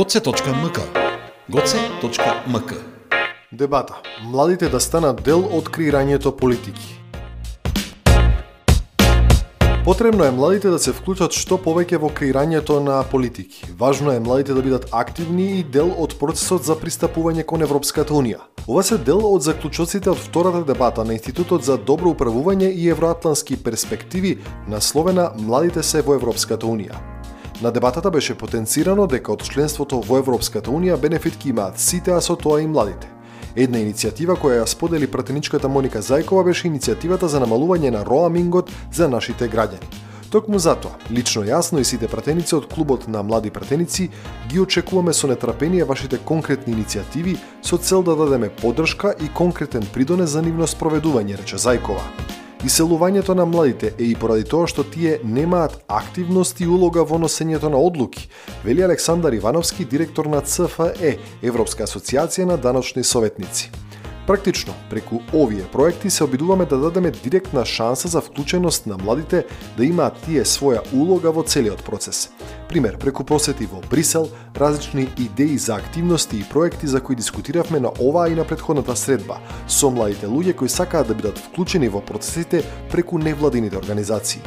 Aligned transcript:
goce.mk 0.00 0.78
goce.mk 1.48 2.72
Дебата. 3.52 3.94
Младите 4.22 4.68
да 4.68 4.80
станат 4.80 5.20
дел 5.22 5.44
од 5.44 5.68
креирањето 5.68 6.32
политики. 6.36 6.96
Потребно 9.84 10.24
е 10.24 10.30
младите 10.30 10.70
да 10.72 10.78
се 10.78 10.94
вклучат 10.96 11.36
што 11.36 11.60
повеќе 11.60 12.00
во 12.00 12.08
креирањето 12.08 12.78
на 12.80 13.02
политики. 13.10 13.68
Важно 13.76 14.12
е 14.12 14.24
младите 14.24 14.54
да 14.54 14.62
бидат 14.62 14.88
активни 14.92 15.58
и 15.58 15.62
дел 15.62 15.92
од 15.98 16.16
процесот 16.16 16.64
за 16.64 16.80
пристапување 16.80 17.44
кон 17.44 17.60
Европската 17.60 18.16
Унија. 18.16 18.40
Ова 18.66 18.82
се 18.82 18.96
дел 18.96 19.20
од 19.34 19.44
заклучоците 19.44 20.16
од 20.16 20.18
втората 20.18 20.64
дебата 20.64 21.04
на 21.04 21.12
Институтот 21.12 21.64
за 21.64 21.76
добро 21.76 22.16
управување 22.16 22.72
и 22.72 22.88
евроатлански 22.88 23.62
перспективи, 23.64 24.38
насловена 24.68 25.32
Младите 25.36 25.82
се 25.82 26.00
во 26.00 26.16
Европската 26.16 26.66
Унија. 26.66 27.19
На 27.62 27.70
дебатата 27.70 28.10
беше 28.10 28.34
потенцирано 28.34 29.04
дека 29.06 29.34
од 29.34 29.42
членството 29.44 29.98
во 30.00 30.16
Европската 30.22 30.72
Унија 30.72 30.96
бенефит 30.96 31.36
ки 31.36 31.50
имаат 31.52 31.76
сите, 31.78 32.14
а 32.16 32.20
со 32.24 32.36
тоа 32.36 32.62
и 32.62 32.66
младите. 32.66 33.10
Една 33.56 33.82
иницијатива 33.84 34.38
која 34.40 34.62
ја 34.62 34.66
сподели 34.66 35.06
пратеничката 35.10 35.68
Моника 35.68 36.00
Зајкова 36.00 36.44
беше 36.46 36.70
иницијативата 36.70 37.28
за 37.28 37.40
намалување 37.40 37.90
на 37.92 38.00
роамингот 38.04 38.72
за 38.92 39.08
нашите 39.08 39.50
граѓани. 39.52 39.92
Токму 40.30 40.58
затоа, 40.62 40.96
лично 41.10 41.42
јасно 41.44 41.82
и 41.82 41.84
сите 41.84 42.08
пратеници 42.08 42.54
од 42.56 42.70
клубот 42.72 43.08
на 43.08 43.22
млади 43.22 43.50
пратеници 43.50 44.08
ги 44.48 44.60
очекуваме 44.60 45.12
со 45.12 45.28
нетрпение 45.28 45.84
вашите 45.84 46.18
конкретни 46.18 46.72
иницијативи 46.72 47.36
со 47.62 47.76
цел 47.76 48.02
да 48.02 48.16
дадеме 48.16 48.48
поддршка 48.48 49.14
и 49.20 49.28
конкретен 49.28 49.84
придонес 49.92 50.30
за 50.30 50.42
нивно 50.42 50.70
спроведување, 50.70 51.36
рече 51.36 51.58
Зајкова. 51.58 52.29
Иселувањето 52.64 53.34
на 53.34 53.46
младите 53.46 53.94
е 53.98 54.04
и 54.04 54.14
поради 54.14 54.44
тоа 54.44 54.66
што 54.68 54.82
тие 54.84 55.14
немаат 55.24 55.78
активност 55.88 56.60
и 56.60 56.66
улога 56.68 57.06
во 57.08 57.16
носењето 57.16 57.70
на 57.72 57.80
одлуки, 57.80 58.28
вели 58.64 58.84
Александар 58.84 59.32
Ивановски, 59.32 59.84
директор 59.84 60.28
на 60.28 60.42
ЦФЕ, 60.44 61.16
Европска 61.42 61.88
асоциација 61.88 62.44
на 62.44 62.58
даночни 62.60 63.04
советници. 63.04 63.70
Практично, 64.26 64.74
преку 64.90 65.20
овие 65.34 65.64
проекти 65.72 66.10
се 66.10 66.24
обидуваме 66.24 66.66
да 66.66 66.78
дадеме 66.78 67.10
директна 67.10 67.66
шанса 67.66 68.08
за 68.08 68.20
вклученост 68.20 68.86
на 68.86 68.96
младите 68.98 69.46
да 69.76 69.84
имаат 69.84 70.22
тие 70.24 70.44
своја 70.44 70.84
улога 70.92 71.32
во 71.32 71.42
целиот 71.42 71.82
процес. 71.84 72.30
Пример, 72.68 72.98
преку 72.98 73.24
посети 73.24 73.66
во 73.66 73.80
Брисел, 73.90 74.28
различни 74.56 75.08
идеи 75.18 75.58
за 75.58 75.74
активности 75.74 76.36
и 76.36 76.44
проекти 76.44 76.86
за 76.86 77.00
кои 77.00 77.16
дискутиравме 77.16 77.80
на 77.80 77.90
оваа 78.00 78.30
и 78.30 78.34
на 78.34 78.44
предходната 78.44 78.96
средба, 78.96 79.40
со 79.68 79.90
младите 79.90 80.26
луѓе 80.26 80.54
кои 80.54 80.68
сакаат 80.68 81.08
да 81.08 81.14
бидат 81.14 81.38
вклучени 81.38 81.88
во 81.88 82.00
процесите 82.00 82.62
преку 82.90 83.18
невладините 83.18 83.76
организации. 83.76 84.42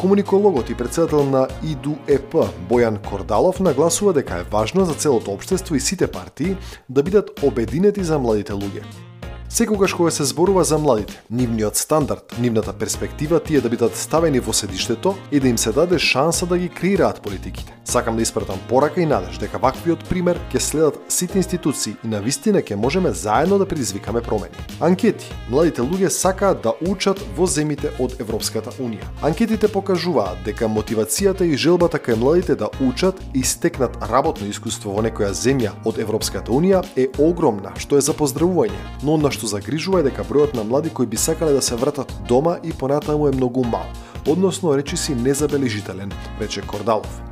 Комуникологот 0.00 0.70
и 0.70 0.74
председател 0.74 1.24
на 1.24 1.48
ИДУЕП 1.64 2.34
Бојан 2.70 2.98
Кордалов 3.08 3.60
нагласува 3.60 4.12
дека 4.12 4.38
е 4.38 4.42
важно 4.42 4.84
за 4.84 4.94
целото 4.94 5.32
општество 5.32 5.74
и 5.74 5.80
сите 5.80 6.06
партии 6.06 6.56
да 6.88 7.02
бидат 7.02 7.42
обединети 7.42 8.04
за 8.04 8.18
младите 8.18 8.52
луѓе. 8.52 9.07
Секогаш 9.50 9.92
кога 9.92 10.10
се 10.10 10.24
зборува 10.24 10.64
за 10.64 10.78
младите, 10.78 11.22
нивниот 11.30 11.76
стандард, 11.76 12.36
нивната 12.40 12.72
перспектива 12.72 13.40
тие 13.40 13.60
да 13.60 13.68
бидат 13.68 13.96
ставени 13.96 14.40
во 14.40 14.52
седиштето 14.52 15.14
и 15.32 15.40
да 15.40 15.48
им 15.48 15.58
се 15.58 15.72
даде 15.72 15.98
шанса 15.98 16.46
да 16.46 16.58
ги 16.58 16.68
креираат 16.68 17.22
политиките. 17.22 17.72
Сакам 17.84 18.16
да 18.16 18.22
испратам 18.22 18.58
порака 18.68 19.00
и 19.00 19.06
надеж 19.06 19.38
дека 19.40 19.58
ваквиот 19.58 20.04
пример 20.04 20.36
ќе 20.52 20.60
следат 20.60 20.98
сите 21.08 21.38
институции 21.40 21.96
и 22.04 22.08
на 22.08 22.20
вистина 22.20 22.60
ќе 22.60 22.76
можеме 22.76 23.12
заедно 23.16 23.58
да 23.58 23.66
предизвикаме 23.66 24.20
промени. 24.20 24.52
Анкети. 24.80 25.32
Младите 25.48 25.80
луѓе 25.80 26.08
сакаат 26.12 26.60
да 26.62 26.74
учат 26.84 27.16
во 27.36 27.46
земите 27.46 27.88
од 27.98 28.20
Европската 28.20 28.70
Унија. 28.76 29.08
Анкетите 29.24 29.72
покажуваат 29.72 30.44
дека 30.44 30.68
мотивацијата 30.68 31.48
и 31.48 31.56
желбата 31.56 31.96
кај 31.96 32.20
младите 32.20 32.54
да 32.54 32.68
учат 32.84 33.16
и 33.34 33.42
стекнат 33.42 33.96
работно 34.12 34.46
искуство 34.46 34.92
во 34.92 35.00
некоја 35.00 35.32
земја 35.32 35.72
од 35.88 35.96
Европската 35.98 36.52
Унија 36.52 36.84
е 36.96 37.08
огромна, 37.16 37.72
што 37.80 37.96
е 37.96 38.04
за 38.04 38.12
поздравување, 38.12 38.84
но 39.02 39.16
на 39.16 39.32
што 39.38 39.46
загрижува 39.46 40.02
е 40.02 40.08
дека 40.10 40.26
бројот 40.26 40.56
на 40.58 40.64
млади 40.66 40.90
кои 40.90 41.06
би 41.06 41.16
сакале 41.16 41.54
да 41.54 41.62
се 41.62 41.76
вратат 41.78 42.12
дома 42.28 42.58
и 42.64 42.72
понатаму 42.72 43.28
е 43.28 43.36
многу 43.36 43.64
мал, 43.64 43.86
односно 44.26 44.74
речиси 44.76 45.14
незабележителен, 45.14 46.12
рече 46.40 46.62
Кордалов. 46.66 47.22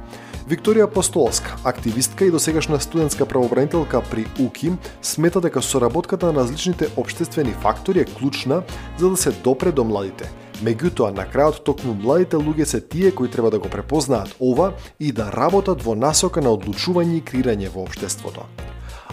Викторија 0.46 0.86
Постолска, 0.86 1.56
активистка 1.64 2.24
и 2.24 2.30
досегашна 2.30 2.78
студентска 2.80 3.26
правобранителка 3.26 4.02
при 4.10 4.26
УКИМ, 4.38 4.78
смета 5.02 5.40
дека 5.40 5.62
соработката 5.62 6.30
на 6.32 6.40
различните 6.40 6.88
обштествени 6.96 7.50
фактори 7.50 8.00
е 8.00 8.04
клучна 8.04 8.62
за 8.98 9.10
да 9.10 9.16
се 9.16 9.30
допре 9.30 9.72
до 9.72 9.84
младите. 9.84 10.30
Меѓутоа, 10.62 11.10
на 11.10 11.26
крајот 11.26 11.64
токму 11.66 11.92
младите 11.98 12.38
луѓе 12.38 12.64
се 12.64 12.80
тие 12.80 13.10
кои 13.10 13.28
треба 13.28 13.50
да 13.50 13.58
го 13.58 13.68
препознаат 13.68 14.36
ова 14.40 14.72
и 15.00 15.12
да 15.12 15.32
работат 15.34 15.82
во 15.82 15.98
насока 15.98 16.40
на 16.40 16.54
одлучување 16.54 17.18
и 17.18 17.26
креирање 17.26 17.74
во 17.74 17.82
обштеството. 17.82 18.46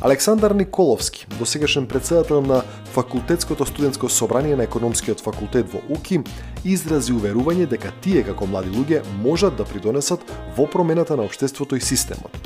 Александар 0.02 0.52
Николовски, 0.52 1.28
досегашен 1.40 1.88
председател 1.88 2.42
на 2.42 2.64
Факултетското 2.86 3.66
студентско 3.66 4.09
собрание 4.09 4.56
на 4.56 4.64
економскиот 4.64 5.22
факултет 5.22 5.70
во 5.74 5.80
УКИ, 5.90 6.24
изрази 6.66 7.14
уверување 7.14 7.68
дека 7.68 7.94
тие 8.02 8.24
како 8.24 8.48
млади 8.48 8.70
луѓе 8.74 9.04
можат 9.24 9.56
да 9.56 9.66
придонесат 9.66 10.20
во 10.58 10.68
промената 10.68 11.18
на 11.18 11.24
општеството 11.24 11.76
и 11.76 11.81
системот 11.81 12.38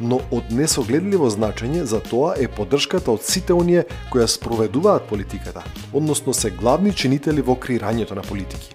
но 0.00 0.20
од 0.30 0.50
несогледливо 0.52 1.28
значење 1.32 1.84
за 1.88 2.00
тоа 2.04 2.34
е 2.36 2.48
поддршката 2.52 3.12
од 3.12 3.24
сите 3.24 3.54
оние 3.56 3.86
која 4.12 4.26
спроведуваат 4.28 5.08
политиката, 5.08 5.64
односно 5.92 6.34
се 6.34 6.50
главни 6.50 6.92
чинители 6.92 7.40
во 7.40 7.56
креирањето 7.56 8.14
на 8.14 8.22
политики. 8.22 8.74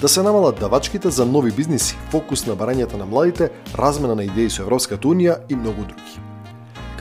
Да 0.00 0.08
се 0.08 0.22
намалат 0.22 0.60
давачките 0.60 1.10
за 1.10 1.24
нови 1.24 1.52
бизниси, 1.52 1.96
фокус 2.10 2.46
на 2.46 2.56
барањата 2.56 2.98
на 3.00 3.06
младите, 3.06 3.50
размена 3.78 4.14
на 4.14 4.24
идеи 4.24 4.50
со 4.50 4.62
Европската 4.62 5.08
Унија 5.08 5.40
и 5.48 5.56
многу 5.56 5.86
други. 5.88 6.33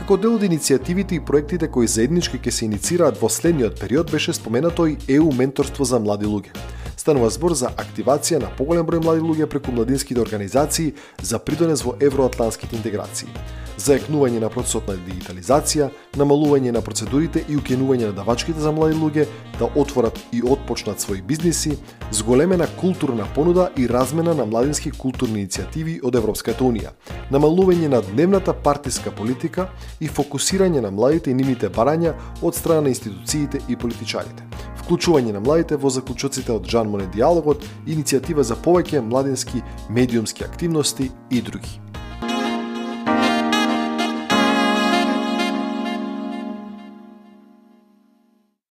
Како 0.03 0.18
дел 0.19 0.34
од 0.36 0.41
иницијативите 0.44 1.16
и 1.16 1.22
проектите 1.24 1.69
кои 1.72 1.88
заеднички 1.88 2.36
ќе 2.36 2.52
се 2.52 2.66
иницираат 2.66 3.22
во 3.22 3.30
следниот 3.31 3.78
период 3.80 4.12
беше 4.12 4.34
споменато 4.36 4.90
и 4.91 4.97
ЕУ 5.08 5.30
менторство 5.31 5.88
за 5.88 5.96
млади 6.03 6.28
луѓе. 6.28 6.52
Станува 7.00 7.30
збор 7.31 7.56
за 7.56 7.72
активација 7.72 8.41
на 8.44 8.52
поголем 8.58 8.84
број 8.84 9.00
млади 9.00 9.24
луѓе 9.24 9.47
преку 9.47 9.72
младинските 9.72 10.19
организации 10.19 10.91
за 11.22 11.40
придонес 11.40 11.88
во 11.88 11.96
евроатланските 12.03 12.75
интеграции 12.75 13.31
заекнување 13.78 14.39
на 14.44 14.50
процесот 14.50 14.88
на 14.88 14.95
дигитализација, 14.97 15.89
намалување 16.19 16.73
на 16.75 16.81
процедурите 16.81 17.44
и 17.50 17.57
укенување 17.57 18.09
на 18.09 18.17
давачките 18.17 18.59
за 18.59 18.72
млади 18.72 18.97
луѓе 19.00 19.28
да 19.59 19.69
отворат 19.79 20.19
и 20.31 20.41
отпочнат 20.44 21.01
своји 21.01 21.22
бизниси, 21.22 21.78
зголемена 22.11 22.67
културна 22.79 23.28
понуда 23.35 23.69
и 23.78 23.88
размена 23.89 24.34
на 24.34 24.45
младински 24.45 24.91
културни 24.91 25.45
иницијативи 25.45 26.00
од 26.03 26.16
Европската 26.16 26.63
Унија, 26.63 26.94
намалување 27.31 27.89
на 27.89 28.01
дневната 28.01 28.53
партиска 28.53 29.11
политика 29.11 29.69
и 30.00 30.07
фокусирање 30.07 30.81
на 30.81 30.91
младите 30.91 31.31
и 31.31 31.38
нивните 31.38 31.69
барања 31.69 32.13
од 32.41 32.55
страна 32.55 32.88
на 32.88 32.94
институциите 32.94 33.61
и 33.69 33.75
политичарите 33.75 34.44
вклучување 34.84 35.31
на 35.34 35.40
младите 35.40 35.78
во 35.79 35.90
заклучоците 35.94 36.51
од 36.51 36.67
Жан 36.67 36.91
Моне 36.91 37.07
диалогот, 37.16 37.63
иницијатива 37.88 38.44
за 38.44 38.59
повеќе 38.59 39.01
младински 39.01 39.63
медиумски 39.90 40.44
активности 40.44 41.11
и 41.31 41.41
други. 41.41 41.79